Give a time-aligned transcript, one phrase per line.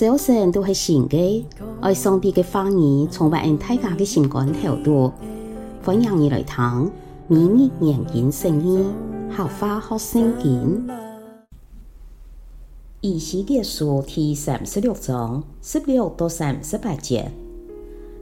[0.00, 1.44] 早晨都是新的，
[1.82, 5.12] 爱上帝的话语充满大家的心肝头度，
[5.84, 6.90] 欢迎你来听
[7.28, 8.90] 每日研经圣经，
[9.28, 10.88] 好花好圣经。
[13.02, 17.30] 以西结书第三十六章十六到三十八节，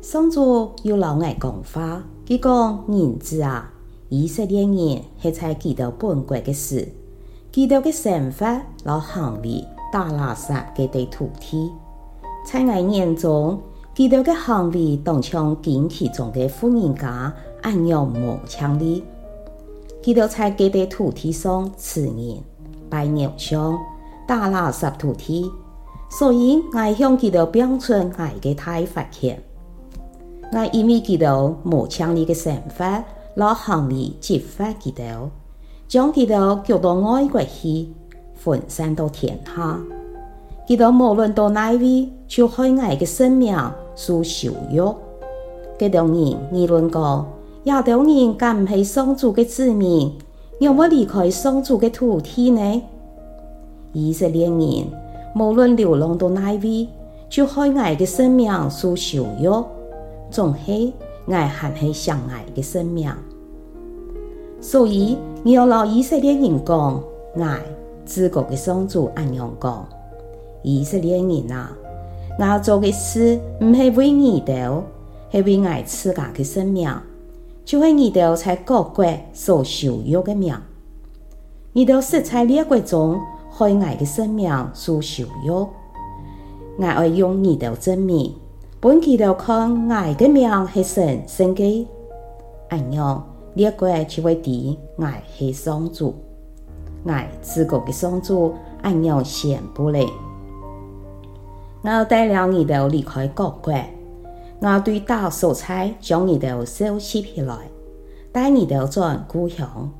[0.00, 3.70] 上主有老爱讲话，佢讲人子啊，
[4.08, 6.88] 以色列人系在记得本国的事，
[7.52, 9.62] 记得嘅想法老行为。
[9.92, 11.70] 大垃圾嘅地土地，
[12.44, 13.60] 在我眼中，
[13.94, 17.32] 佢哋嘅行为当像经其中嘅富人家
[17.64, 19.02] 一样无枪利。
[20.02, 22.38] 佢哋在佢哋土地上吃人、
[22.90, 23.78] 拜偶像、
[24.26, 25.50] 大垃圾土地，
[26.10, 29.42] 所以我向佢哋表出我嘅大发现。
[30.52, 33.02] 我因为佢哋无枪利嘅想法，
[33.34, 35.28] 老行为激发佢哋，
[35.88, 37.88] 将佢哋叫到外国去。
[38.46, 39.76] 分散到天下，
[40.68, 43.58] 佢哋无论到哪位，就害我嘅生命
[43.96, 44.94] 受羞辱。
[45.76, 46.16] 几多人
[46.52, 47.26] 议论过，
[47.64, 50.12] 亚当人敢唔系上主嘅子民，
[50.60, 52.82] 有冇离开上主嘅土地呢？
[53.92, 54.86] 以色列人
[55.34, 56.86] 无论流浪到哪位，
[57.28, 59.64] 就害我嘅生命受羞辱，
[60.30, 60.92] 总系
[61.28, 63.10] 爱还系相爱嘅生命。
[64.60, 67.02] 所以你要老以色列人讲
[67.40, 67.58] 爱。
[68.06, 69.84] 自国的上主安样讲，
[70.62, 71.76] 以色列人啊，
[72.38, 74.80] 我做的事唔系为你哋，
[75.32, 76.88] 系为我自家的生命，
[77.64, 80.54] 就系你哋在各国受羞辱的命，
[81.72, 85.68] 你哋实在列国中害我的生命受羞辱，
[86.78, 88.32] 我爱用你哋证明，
[88.78, 91.84] 本佢哋看我的命系神圣嘅，
[92.68, 96.14] 安样列国就会知我系上主。
[97.06, 100.06] 爱自国的上主，安样宣布嘞？
[101.82, 103.72] 我带领你哋离开各国，
[104.60, 107.56] 我对大蔬菜将你哋收拾起来，
[108.32, 109.90] 带你哋转故乡。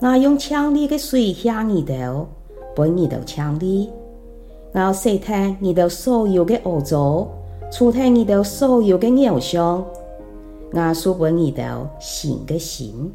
[0.00, 2.26] 我用强力的水向你哋，
[2.74, 3.90] 分你哋强力。
[4.72, 7.26] 我洗涤你哋所有的污糟，
[7.70, 9.84] 除掉你哋所有的偶像。
[10.72, 13.12] 我赐给你哋新的心，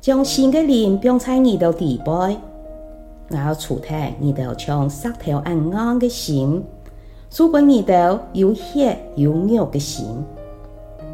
[0.00, 2.36] 将新的灵放在你哋底背。
[3.30, 6.62] 我要除掉你哋像石头一样的心，
[7.30, 10.04] 赐给你哋有血有肉的心。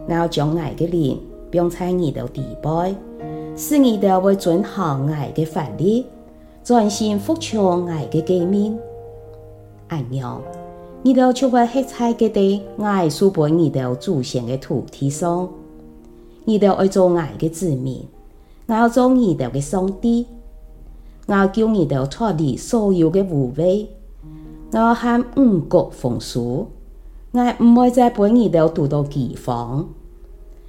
[0.09, 1.21] 我要将爱的灵
[1.53, 2.95] 放在你哋底背，
[3.55, 6.05] 使你哋会遵行爱的法律，
[6.65, 8.79] 专心服从爱的诫命。
[9.89, 10.41] 安样，
[11.03, 15.47] 你哋就会活在嗰啲爱赐给你哋祖先的土地上。
[16.45, 18.03] 你哋爱做爱的子民，
[18.67, 20.27] 我要做你哋的上帝。
[21.27, 23.89] 我叫你哋脱离所有嘅污秽，
[24.73, 26.69] 我喊五谷丰收，
[27.33, 29.89] 我唔会再俾你哋度到饥荒。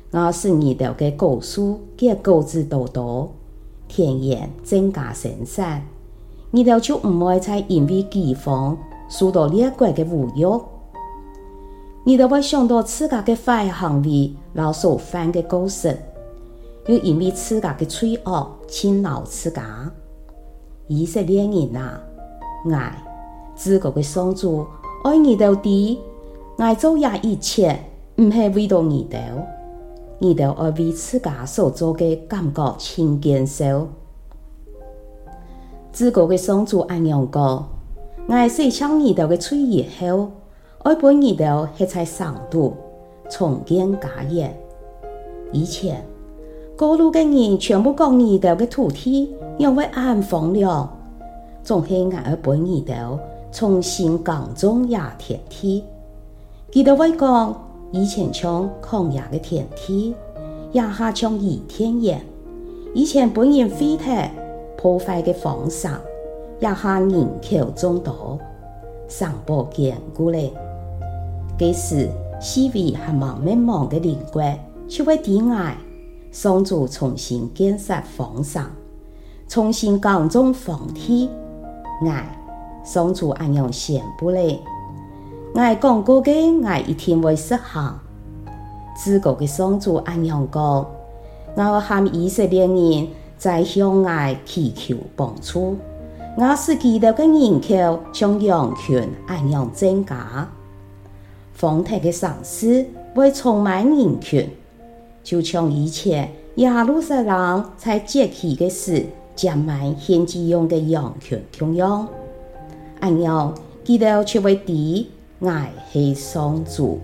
[0.09, 3.29] 我使你哋嘅果树结果子多多，
[3.88, 5.84] 田园增加生产，
[6.50, 8.75] 你哋就唔会再因为饥荒
[9.09, 10.59] 受到列国嘅侮辱。
[12.03, 15.95] 你哋会想到自家嘅坏行为，老所犯嘅过失，
[16.88, 19.91] 又因为自家嘅罪恶，侵扰自家。
[20.87, 22.01] 以色列人啊，
[22.71, 23.03] 爱
[23.55, 24.65] 自国嘅上主
[25.03, 25.99] 爱你到底，
[26.57, 27.77] 爱做呀一切，
[28.15, 29.19] 唔系为到你哋，
[30.19, 33.87] 你哋爱为自家所做嘅感觉真坚守。
[35.91, 37.67] 自国嘅上主安样讲，
[38.29, 40.31] 爱洗净你哋嘅罪以后，
[40.83, 42.73] 爱把你哋喺在上度
[43.29, 44.57] 重建家园。
[45.51, 46.05] 以前
[46.77, 49.35] 过路嘅人全部讲你哋嘅土地。
[49.57, 50.90] 因为暗房了，
[51.63, 53.19] 总系爱而本二头
[53.51, 55.84] 重新耕种亚田地。
[56.72, 57.56] 记得会讲
[57.91, 60.13] 以前像旷野的田地，
[60.72, 62.22] 也下像伊甸园。
[62.94, 64.31] 以前本人废铁
[64.78, 66.00] 破坏的荒场，
[66.60, 68.39] 也下人口众多，
[69.07, 70.53] 上报坚固嘞。
[71.57, 74.44] 即使四围还冇灭亡的邻国，
[74.88, 75.75] 却会抵爱
[76.31, 78.69] 上主重新建设荒场。
[79.47, 81.29] 重新耕种荒地，
[82.05, 82.38] 爱
[82.83, 84.59] 上主安样宣布嘞？
[85.55, 87.99] 爱讲过嘅爱一定会实行。
[88.95, 90.85] 自国嘅上主安样讲，
[91.55, 93.07] 我喊以色列人
[93.38, 95.77] 在向爱祈求帮助。
[96.38, 100.47] 我使基督嘅人口像羊群安样增加，
[101.59, 102.85] 荒地嘅城市
[103.15, 104.50] 会充满人群，
[105.23, 109.05] 就像以前耶路撒冷在节期嘅时。
[109.38, 112.07] 加满献祭用的羊群同样，
[113.00, 113.54] 安样，
[113.84, 115.10] 记得却会滴
[115.42, 117.00] 爱是上主。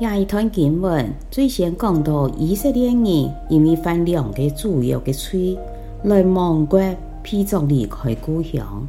[0.00, 3.04] 亚一段经文最先讲到以色列人
[3.48, 5.58] 因为犯两个主要的罪，
[6.04, 6.78] 来亡国
[7.22, 8.86] 披着离开故乡，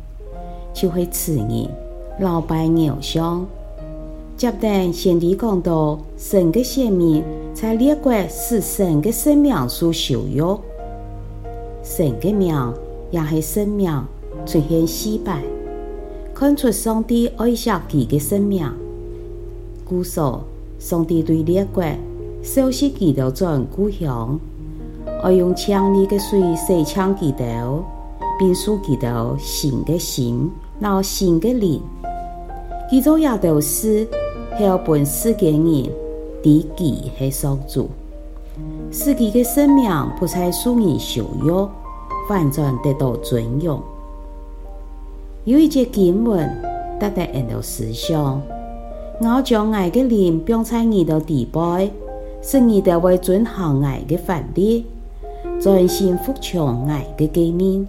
[0.74, 1.68] 就会辞人
[2.19, 3.48] 老败偶像。
[4.39, 7.21] 接着先帝讲到神的赦免，
[7.53, 10.57] 在列国是神的圣名受用，
[11.83, 12.56] 神的名
[13.12, 13.91] 也是圣名
[14.45, 15.44] 出现失败，
[16.33, 18.65] 看出上帝爱惜己的圣名，
[19.83, 20.41] 故说。
[20.80, 21.83] 上帝对列国
[22.41, 24.39] 收拾基督转故乡，
[25.21, 27.83] 爱用强力的水洗净基督，
[28.39, 30.50] 并赐基督新的心，
[30.80, 31.81] 然后新的灵。
[32.89, 34.07] 基督也都是
[34.60, 35.90] 要本世界人
[36.42, 37.90] 低己系上主，
[38.92, 41.68] 使己的生命不再受人羞辱，
[42.28, 43.81] 反转得到尊荣。
[45.46, 46.50] 有一节经文，
[47.00, 48.42] 值得人的思想。
[49.22, 51.92] 我将爱的灵放在你的地背，
[52.42, 54.84] 使你的为遵行爱的法律，
[55.62, 57.88] 专心服从爱的诫命。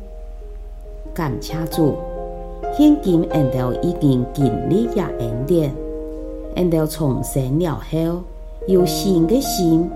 [1.13, 1.95] 感谢主，
[2.77, 5.73] 现今人都已经经历也恩典，
[6.55, 8.23] 人都重生了后，
[8.67, 9.91] 有新的心，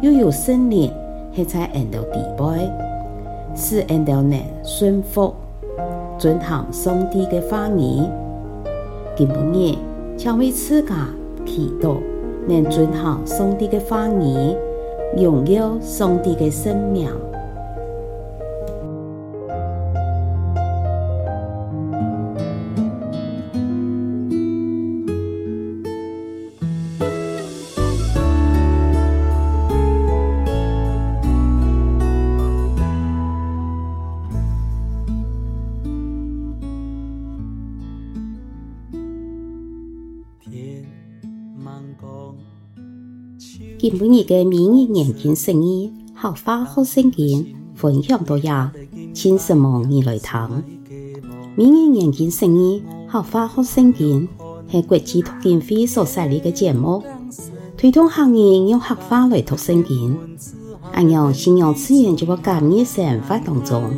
[0.00, 0.90] 又有圣灵，
[1.34, 2.70] 系在人的地背，
[3.54, 5.34] 使人都能顺服、
[6.18, 8.02] 遵行上帝的话语。
[9.16, 9.76] 今日。
[10.16, 11.06] 将为自家
[11.44, 11.98] 祈祷，
[12.48, 14.56] 能遵行上帝的话语，
[15.18, 17.06] 拥有上帝的生命。
[43.88, 48.72] 今晡日嘅明日研经释义，客话学圣经分享到呀，
[49.14, 50.64] 请什么你来听？
[51.54, 54.28] 明日研经释义，客话学圣经
[54.68, 57.00] 系国际读经会所设立嘅节目，
[57.76, 60.18] 推动行业用客话来读圣经。
[60.90, 63.88] 按样信仰自然就会感染生活当中，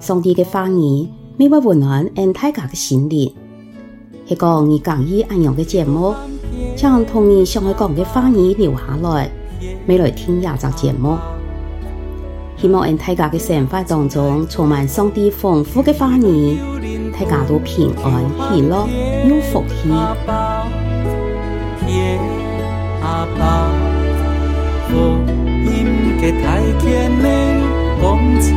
[0.00, 1.06] 上帝嘅话语
[1.36, 3.32] 每晚温暖俺大家嘅心灵。
[4.26, 6.12] 系讲你讲意按样嘅节目。
[6.76, 9.30] 将同宜上海港嘅花儿留下来，
[9.86, 11.16] 未来听下集节目。
[12.58, 18.86] 希望俺大家嘅生活当中充满上帝丰富嘅花儿，大家都平安、喜乐、
[19.26, 19.90] 有福气。
[23.02, 23.70] 阿爸，
[24.88, 24.94] 好
[25.64, 25.86] 阴
[26.20, 27.10] 嘅太天
[28.00, 28.54] 光彩。